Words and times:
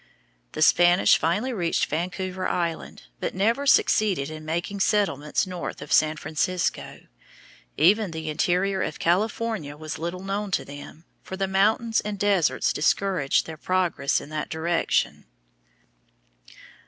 The 0.53 0.63
Spanish 0.63 1.15
finally 1.19 1.53
reached 1.53 1.85
Vancouver 1.85 2.47
Island, 2.47 3.03
but 3.19 3.35
never 3.35 3.67
succeeded 3.67 4.31
in 4.31 4.43
making 4.43 4.79
settlements 4.79 5.45
north 5.45 5.79
of 5.79 5.93
San 5.93 6.17
Francisco. 6.17 7.01
Even 7.77 8.09
the 8.09 8.27
interior 8.27 8.81
of 8.81 8.97
California 8.97 9.77
was 9.77 9.99
little 9.99 10.23
known 10.23 10.49
to 10.53 10.65
them, 10.65 11.05
for 11.21 11.37
the 11.37 11.47
mountains 11.47 11.99
and 12.01 12.17
deserts 12.17 12.73
discouraged 12.73 13.45
their 13.45 13.57
progress 13.57 14.19
in 14.19 14.29
that 14.29 14.49
direction. 14.49 15.25